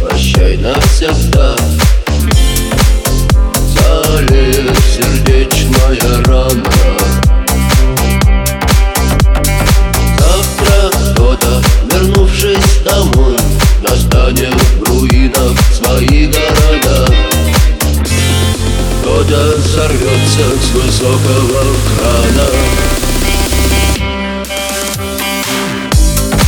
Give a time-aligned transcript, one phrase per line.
[0.00, 1.56] Прощай навсегда.
[3.74, 6.64] Залез сердечная рана.
[10.18, 13.36] Завтра кто-то, вернувшись домой
[13.82, 17.14] Настанет в руинах свои города
[19.00, 21.64] Кто-то сорвется с высокого
[21.98, 22.48] крана.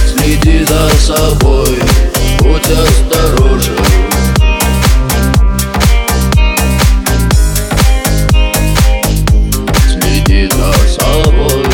[0.06, 1.78] Следи за собой
[2.46, 3.76] будь осторожен.
[9.88, 11.64] Следи за собой.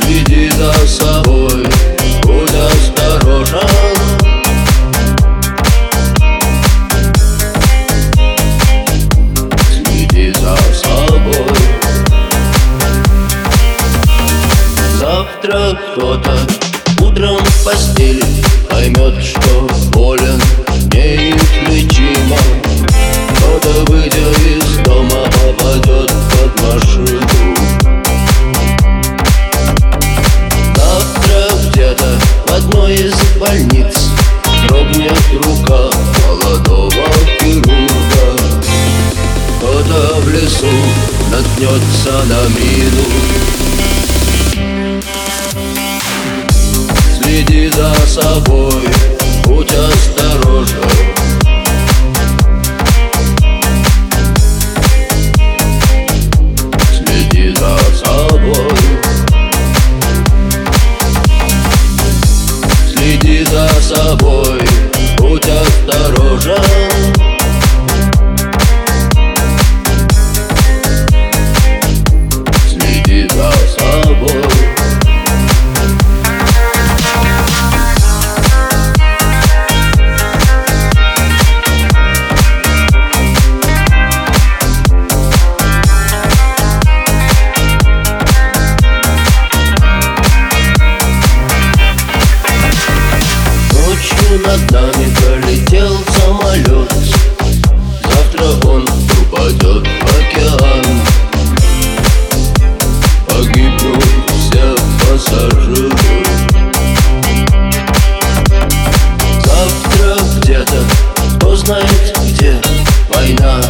[0.00, 1.45] Следи за собой,
[15.56, 16.38] Завтра кто-то
[17.00, 18.22] утром в постели
[18.68, 20.38] Поймет, что болен
[20.92, 22.36] неизлечимо.
[23.30, 27.56] Кто-то, выйдя из дома, попадет под машину
[30.74, 34.10] Завтра где-то в одной из больниц
[34.68, 35.90] Дрогнет рука
[36.28, 36.92] молодого
[37.40, 38.42] хирурга.
[39.56, 40.66] Кто-то в лесу
[41.30, 43.85] наткнется на мину
[47.18, 48.88] Следи за собой,
[49.44, 50.90] будь осторожен
[56.92, 58.70] Следи за собой.
[62.88, 64.60] Следи за собой,
[65.18, 67.25] будь осторожен
[94.36, 96.92] Ночью над нами пролетел самолет.
[98.02, 100.84] Завтра он упадет в океан.
[103.26, 104.04] Погибнут
[104.38, 105.90] все пассажиры.
[109.44, 110.84] Завтра где-то,
[111.36, 112.60] кто знает где.
[113.08, 113.60] Война,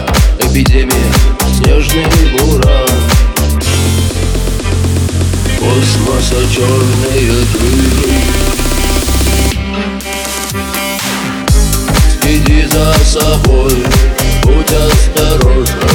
[0.40, 1.12] эпидемия,
[1.58, 2.06] снежный
[2.38, 2.88] буран
[5.58, 8.45] Космоса черные дыры
[12.46, 13.84] Следи за собой,
[14.44, 15.85] будь осторожен